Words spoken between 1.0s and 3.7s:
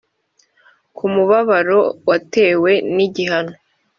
mubabaro watewe n igihano